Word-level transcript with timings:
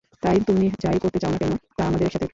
তাই 0.23 0.37
তুমি 0.39 0.65
যাই 0.79 0.97
করতে 0.99 1.17
চাও 1.19 1.31
না 1.31 1.37
কেন, 1.37 1.53
তা 1.77 1.81
আমরা 1.85 2.01
একসাথে 2.05 2.25
করব। 2.25 2.29